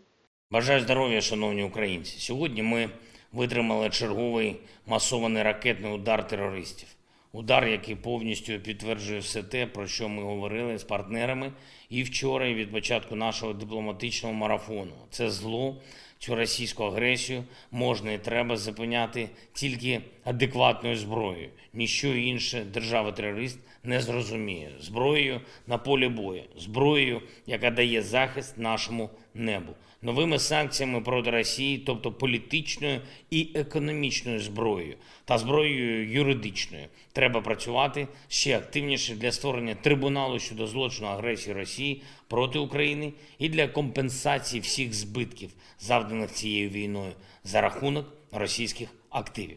Бажаю 0.50 0.80
здоров'я, 0.80 1.20
шановні 1.20 1.62
українці. 1.62 2.18
Сьогодні 2.18 2.62
ми 2.62 2.90
витримали 3.32 3.90
черговий 3.90 4.56
масований 4.86 5.42
ракетний 5.42 5.92
удар 5.92 6.28
терористів. 6.28 6.88
Удар, 7.32 7.68
який 7.68 7.96
повністю 7.96 8.60
підтверджує 8.60 9.20
все 9.20 9.42
те, 9.42 9.66
про 9.66 9.86
що 9.86 10.08
ми 10.08 10.22
говорили 10.22 10.78
з 10.78 10.84
партнерами 10.84 11.52
і 11.90 12.02
вчора, 12.02 12.46
і 12.46 12.54
від 12.54 12.72
початку 12.72 13.16
нашого 13.16 13.52
дипломатичного 13.52 14.34
марафону. 14.34 14.92
Це 15.10 15.30
зло, 15.30 15.76
цю 16.18 16.34
російську 16.34 16.84
агресію 16.84 17.44
можна 17.70 18.12
і 18.12 18.18
треба 18.18 18.56
зупиняти 18.56 19.28
тільки 19.52 20.00
адекватною 20.24 20.96
зброєю. 20.96 21.50
Ніщо 21.72 22.08
інше 22.08 22.64
держава-терорист 22.64 23.58
не 23.84 24.00
зрозуміє. 24.00 24.70
Зброєю 24.80 25.40
на 25.66 25.78
полі 25.78 26.08
бою, 26.08 26.42
зброєю, 26.56 27.22
яка 27.46 27.70
дає 27.70 28.02
захист 28.02 28.58
нашому 28.58 29.10
небу, 29.34 29.72
новими 30.02 30.38
санкціями 30.38 31.00
проти 31.00 31.30
Росії, 31.30 31.78
тобто 31.78 32.12
політичною 32.12 33.00
і 33.30 33.50
економічною 33.54 34.40
зброєю 34.40 34.96
та 35.24 35.38
зброєю 35.38 36.10
юридичною. 36.10 36.86
Треба 37.12 37.40
працювати 37.40 38.08
ще 38.28 38.58
активніше 38.58 39.14
для 39.14 39.32
створення 39.32 39.74
трибуналу 39.74 40.38
щодо 40.38 40.66
злочину 40.66 41.08
агресії 41.08 41.54
Росії 41.54 42.02
проти 42.28 42.58
України 42.58 43.12
і 43.38 43.48
для 43.48 43.68
компенсації 43.68 44.60
всіх 44.60 44.94
збитків, 44.94 45.50
завданих 45.80 46.32
цією 46.32 46.68
війною 46.68 47.12
за 47.44 47.60
рахунок 47.60 48.06
російських 48.32 48.88
активів. 49.10 49.56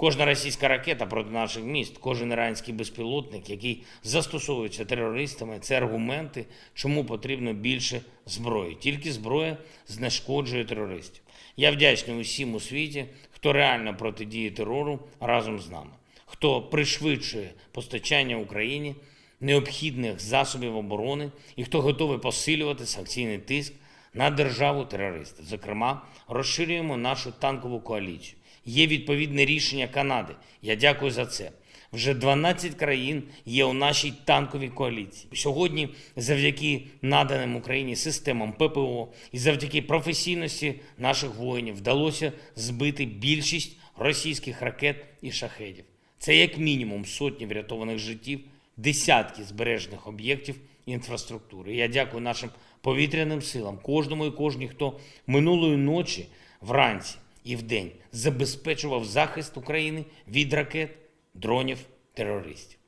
Кожна 0.00 0.24
російська 0.24 0.68
ракета 0.68 1.06
проти 1.06 1.30
наших 1.30 1.64
міст, 1.64 1.98
кожен 1.98 2.32
іранський 2.32 2.74
безпілотник, 2.74 3.50
який 3.50 3.82
застосовується 4.02 4.84
терористами, 4.84 5.58
це 5.60 5.76
аргументи, 5.76 6.46
чому 6.74 7.04
потрібно 7.04 7.52
більше 7.52 8.00
зброї. 8.26 8.74
Тільки 8.74 9.12
зброя 9.12 9.56
знешкоджує 9.86 10.64
терористів. 10.64 11.22
Я 11.56 11.70
вдячний 11.70 12.20
усім 12.20 12.54
у 12.54 12.60
світі, 12.60 13.04
хто 13.30 13.52
реально 13.52 13.96
протидіє 13.96 14.50
терору 14.50 15.00
разом 15.20 15.58
з 15.58 15.70
нами, 15.70 15.90
хто 16.26 16.62
пришвидшує 16.62 17.50
постачання 17.72 18.36
Україні 18.36 18.94
необхідних 19.40 20.20
засобів 20.20 20.76
оборони 20.76 21.30
і 21.56 21.64
хто 21.64 21.80
готовий 21.80 22.18
посилювати 22.18 22.86
санкційний 22.86 23.38
тиск 23.38 23.72
на 24.14 24.30
державу 24.30 24.84
терористів. 24.84 25.44
Зокрема, 25.44 26.02
розширюємо 26.28 26.96
нашу 26.96 27.32
танкову 27.32 27.80
коаліцію. 27.80 28.38
Є 28.64 28.86
відповідне 28.86 29.44
рішення 29.44 29.88
Канади. 29.88 30.34
Я 30.62 30.76
дякую 30.76 31.10
за 31.10 31.26
це. 31.26 31.50
Вже 31.92 32.14
12 32.14 32.74
країн 32.74 33.22
є 33.46 33.64
у 33.64 33.72
нашій 33.72 34.12
танковій 34.24 34.68
коаліції. 34.68 35.28
Сьогодні, 35.34 35.88
завдяки 36.16 36.82
наданим 37.02 37.56
Україні 37.56 37.96
системам 37.96 38.52
ППО 38.52 39.08
і 39.32 39.38
завдяки 39.38 39.82
професійності 39.82 40.80
наших 40.98 41.34
воїнів 41.34 41.76
вдалося 41.76 42.32
збити 42.56 43.04
більшість 43.04 43.76
російських 43.96 44.62
ракет 44.62 44.96
і 45.22 45.32
шахедів. 45.32 45.84
Це 46.18 46.36
як 46.36 46.58
мінімум 46.58 47.04
сотні 47.04 47.46
врятованих 47.46 47.98
життів, 47.98 48.40
десятки 48.76 49.44
збережених 49.44 50.06
об'єктів 50.06 50.56
інфраструктури. 50.86 51.74
Я 51.74 51.88
дякую 51.88 52.22
нашим 52.22 52.50
повітряним 52.80 53.42
силам, 53.42 53.78
кожному 53.82 54.26
і 54.26 54.30
кожній, 54.30 54.68
хто 54.68 54.98
минулої 55.26 55.76
ночі 55.76 56.26
вранці 56.60 57.16
і 57.44 57.56
вдень 57.56 57.90
забезпечував 58.12 59.04
захист 59.04 59.56
України 59.56 60.04
від 60.28 60.52
ракет, 60.52 60.90
дронів, 61.34 61.78
терористів. 62.14 62.78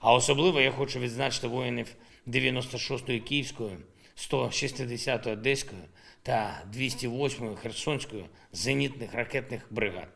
А 0.00 0.14
особливо 0.14 0.60
я 0.60 0.70
хочу 0.70 1.00
відзначити 1.00 1.48
воїнів 1.48 1.94
96-ї 2.26 3.20
Київської, 3.20 3.76
160-ї 4.16 5.32
Одеської 5.32 5.82
та 6.22 6.64
208-ї 6.76 7.56
Херсонської 7.56 8.24
зенітних 8.52 9.14
ракетних 9.14 9.66
бригад. 9.70 10.08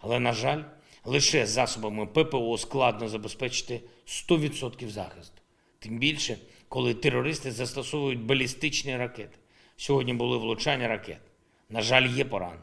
Але, 0.00 0.20
на 0.20 0.32
жаль, 0.32 0.62
лише 1.04 1.46
засобами 1.46 2.06
ППО 2.06 2.58
складно 2.58 3.08
забезпечити 3.08 3.80
100% 4.06 4.88
захисту. 4.88 5.42
Тим 5.78 5.98
більше, 5.98 6.38
коли 6.72 6.94
терористи 6.94 7.52
застосовують 7.52 8.20
балістичні 8.20 8.96
ракети. 8.96 9.38
Сьогодні 9.76 10.14
були 10.14 10.38
влучання 10.38 10.88
ракет. 10.88 11.20
На 11.70 11.82
жаль, 11.82 12.08
є 12.08 12.24
поранені 12.24 12.62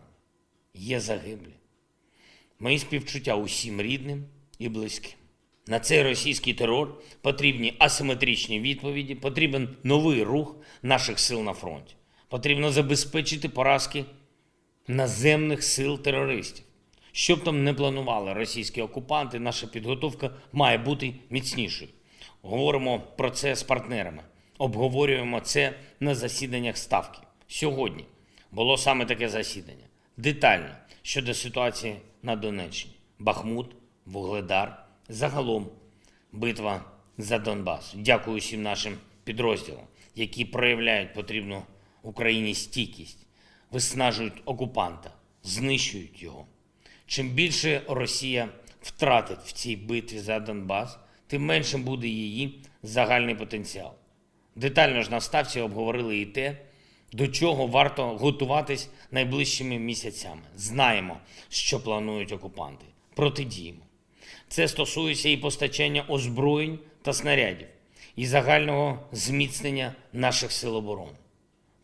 є 0.74 1.00
загиблі. 1.00 1.54
Мої 2.60 2.80
співчуття 2.80 3.36
усім 3.36 3.82
рідним 3.82 4.26
і 4.60 4.70
близьким. 4.70 5.12
На 5.68 5.80
цей 5.80 6.04
російський 6.04 6.54
терор 6.54 7.02
потрібні 7.22 7.74
асиметричні 7.80 8.60
відповіді, 8.60 9.16
потрібен 9.16 9.70
новий 9.84 10.24
рух 10.24 10.56
наших 10.84 11.20
сил 11.20 11.42
на 11.42 11.54
фронті. 11.54 11.96
Потрібно 12.30 12.72
забезпечити 12.72 13.50
поразки 13.50 14.06
наземних 14.88 15.64
сил 15.64 16.00
терористів. 16.00 16.66
Щоб 17.12 17.44
там 17.44 17.64
не 17.64 17.74
планували 17.74 18.34
російські 18.34 18.82
окупанти, 18.82 19.40
наша 19.40 19.68
підготовка 19.68 20.36
має 20.52 20.78
бути 20.78 21.14
міцнішою. 21.30 21.92
Говоримо 22.42 23.00
про 23.00 23.30
це 23.30 23.56
з 23.56 23.64
партнерами. 23.64 24.24
Обговорюємо 24.58 25.40
це 25.40 25.74
на 26.00 26.16
засіданнях 26.16 26.78
ставки. 26.78 27.20
Сьогодні 27.48 28.06
було 28.52 28.78
саме 28.78 29.06
таке 29.06 29.30
засідання. 29.30 29.86
Детально 30.18 30.70
щодо 31.02 31.34
ситуації 31.34 31.96
на 32.24 32.36
Донеччині. 32.36 32.94
Бахмут, 33.20 33.76
Вугледар, 34.06 34.86
загалом 35.10 35.70
битва 36.32 36.86
за 37.18 37.40
Донбас. 37.40 37.94
Дякую 37.98 38.38
всім 38.38 38.62
нашим 38.62 38.98
підрозділам, 39.24 39.84
які 40.16 40.46
проявляють 40.46 41.14
потрібну 41.14 41.64
Україні 42.04 42.56
стійкість, 42.56 43.28
виснажують 43.72 44.42
окупанта, 44.46 45.12
знищують 45.44 46.24
його. 46.24 46.48
Чим 47.06 47.30
більше 47.30 47.82
Росія 47.88 48.50
втратить 48.82 49.40
в 49.40 49.52
цій 49.52 49.76
битві 49.76 50.20
за 50.20 50.40
Донбас, 50.40 51.00
тим 51.30 51.46
меншим 51.46 51.84
буде 51.84 52.08
її 52.08 52.60
загальний 52.84 53.36
потенціал. 53.36 53.92
Детально 54.56 55.04
ж 55.04 55.12
на 55.12 55.22
ставці 55.22 55.62
обговорили 55.62 56.20
і 56.20 56.26
те, 56.26 56.58
до 57.14 57.28
чого 57.28 57.68
варто 57.68 58.08
готуватись 58.08 58.90
найближчими 59.12 59.80
місяцями. 59.80 60.42
Знаємо, 60.56 61.18
що 61.50 61.84
планують 61.84 62.32
окупанти. 62.32 62.86
Протидіємо. 63.16 63.80
Це 64.48 64.68
стосується 64.68 65.30
і 65.30 65.38
постачання 65.38 66.06
озброєнь 66.08 66.80
та 67.02 67.14
снарядів, 67.14 67.68
і 68.16 68.26
загального 68.28 69.00
зміцнення 69.12 69.96
наших 70.14 70.52
сил 70.52 70.76
оборони. 70.76 71.18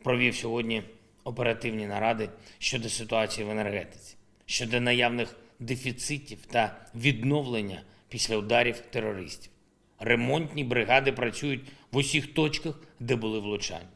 Провів 0.04 0.36
сьогодні 0.36 0.84
оперативні 1.24 1.88
наради 1.88 2.30
щодо 2.60 2.90
ситуації 2.90 3.48
в 3.48 3.50
енергетиці, 3.50 4.16
щодо 4.46 4.82
наявних 4.82 5.36
дефіцитів 5.60 6.38
та 6.46 6.78
відновлення 6.96 7.82
після 8.10 8.38
ударів 8.38 8.80
терористів. 8.80 9.52
Ремонтні 10.00 10.64
бригади 10.64 11.12
працюють 11.12 11.62
в 11.92 11.98
усіх 11.98 12.34
точках, 12.34 12.80
де 13.00 13.16
були 13.16 13.40
влучання. 13.40 13.90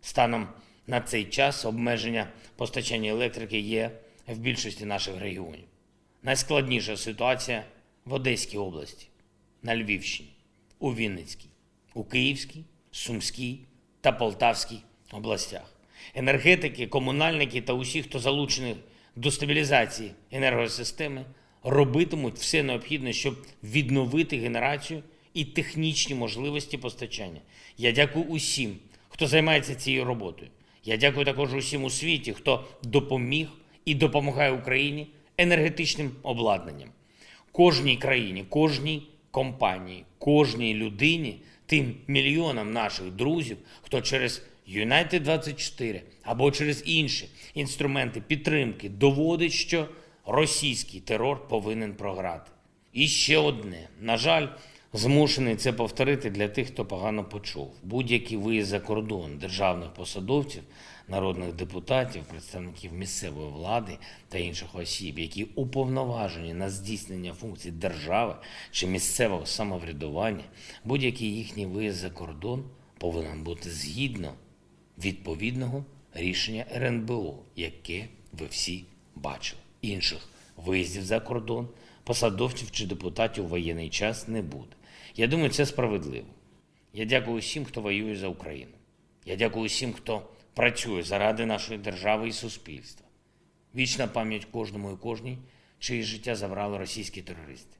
Станом 0.00 0.48
на 0.86 1.00
цей 1.00 1.24
час 1.24 1.64
обмеження 1.64 2.28
постачання 2.56 3.10
електрики 3.10 3.58
є 3.58 3.90
в 4.26 4.38
більшості 4.38 4.84
наших 4.84 5.20
регіонів. 5.20 5.64
Найскладніша 6.22 6.96
ситуація 6.96 7.64
в 8.04 8.12
Одеській 8.12 8.58
області, 8.58 9.08
на 9.62 9.76
Львівщині, 9.76 10.30
у 10.78 10.94
Вінницькій, 10.94 11.48
у 11.94 12.04
Київській, 12.04 12.64
Сумській 12.90 13.60
та 14.00 14.12
Полтавській 14.12 14.78
областях. 15.12 15.74
Енергетики, 16.14 16.86
комунальники 16.86 17.62
та 17.62 17.72
усі, 17.72 18.02
хто 18.02 18.18
залучений 18.18 18.76
до 19.16 19.30
стабілізації 19.30 20.12
енергосистеми, 20.30 21.24
робитимуть 21.64 22.38
все 22.38 22.62
необхідне, 22.62 23.12
щоб 23.12 23.46
відновити 23.64 24.36
генерацію 24.36 25.02
і 25.34 25.44
технічні 25.44 26.14
можливості 26.14 26.78
постачання. 26.78 27.40
Я 27.78 27.92
дякую 27.92 28.24
усім, 28.24 28.76
хто 29.08 29.26
займається 29.26 29.74
цією 29.74 30.04
роботою. 30.04 30.50
Я 30.84 30.96
дякую 30.96 31.24
також 31.24 31.54
усім 31.54 31.84
у 31.84 31.90
світі, 31.90 32.32
хто 32.32 32.64
допоміг 32.82 33.48
і 33.84 33.94
допомагає 33.94 34.50
Україні 34.52 35.06
енергетичним 35.38 36.10
обладнанням. 36.22 36.88
Кожній 37.52 37.96
країні, 37.96 38.44
кожній 38.48 39.02
компанії, 39.30 40.04
кожній 40.18 40.74
людині, 40.74 41.42
тим 41.66 41.94
мільйонам 42.06 42.72
наших 42.72 43.10
друзів, 43.10 43.56
хто 43.82 44.00
через 44.00 44.42
United 44.68 45.20
24 45.20 46.02
або 46.22 46.50
через 46.50 46.82
інші 46.86 47.28
інструменти 47.54 48.20
підтримки 48.20 48.88
доводить, 48.88 49.52
що 49.52 49.88
російський 50.26 51.00
терор 51.00 51.48
повинен 51.48 51.94
програти. 51.94 52.50
І 52.92 53.08
ще 53.08 53.38
одне. 53.38 53.88
На 54.00 54.16
жаль, 54.16 54.46
змушений 54.92 55.56
це 55.56 55.72
повторити 55.72 56.30
для 56.30 56.48
тих, 56.48 56.68
хто 56.68 56.84
погано 56.84 57.24
почув. 57.24 57.74
Будь-який 57.82 58.36
виїзд 58.36 58.68
за 58.68 58.80
кордон 58.80 59.38
державних 59.38 59.94
посадовців, 59.94 60.62
народних 61.08 61.52
депутатів, 61.52 62.22
представників 62.22 62.92
місцевої 62.92 63.50
влади 63.50 63.98
та 64.28 64.38
інших 64.38 64.74
осіб, 64.74 65.18
які 65.18 65.44
уповноважені 65.44 66.54
на 66.54 66.70
здійснення 66.70 67.32
функцій 67.32 67.70
держави 67.70 68.34
чи 68.70 68.86
місцевого 68.86 69.46
самоврядування, 69.46 70.44
будь-який 70.84 71.36
їхній 71.36 71.66
виїзд 71.66 71.96
за 71.96 72.10
кордон 72.10 72.64
повинен 72.98 73.42
бути 73.42 73.70
згідно 73.70 74.34
відповідного 74.98 75.84
рішення 76.14 76.64
РНБО, 76.76 77.38
яке 77.56 78.08
ви 78.32 78.46
всі 78.46 78.84
бачили. 79.14 79.59
Інших 79.82 80.28
виїздів 80.56 81.02
за 81.02 81.20
кордон, 81.20 81.68
посадовців 82.04 82.70
чи 82.70 82.86
депутатів 82.86 83.44
у 83.44 83.48
воєнний 83.48 83.90
час 83.90 84.28
не 84.28 84.42
буде. 84.42 84.76
Я 85.16 85.26
думаю, 85.26 85.50
це 85.50 85.66
справедливо. 85.66 86.26
Я 86.92 87.04
дякую 87.04 87.38
всім, 87.38 87.64
хто 87.64 87.80
воює 87.80 88.16
за 88.16 88.28
Україну. 88.28 88.72
Я 89.26 89.36
дякую 89.36 89.66
всім, 89.66 89.92
хто 89.92 90.22
працює 90.54 91.02
заради 91.02 91.46
нашої 91.46 91.78
держави 91.78 92.28
і 92.28 92.32
суспільства. 92.32 93.06
Вічна 93.74 94.06
пам'ять 94.06 94.44
кожному 94.44 94.92
і 94.92 94.96
кожній, 94.96 95.38
чиє 95.78 96.02
життя 96.02 96.34
забрали 96.34 96.78
російські 96.78 97.22
терористи. 97.22 97.76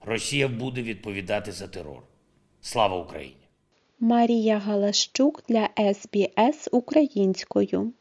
Росія 0.00 0.48
буде 0.48 0.82
відповідати 0.82 1.52
за 1.52 1.68
терор. 1.68 2.02
Слава 2.60 2.96
Україні! 2.96 3.36
Марія 4.00 4.58
Галащук 4.58 5.42
для 5.48 5.68
СБС 5.94 6.68
українською. 6.72 7.92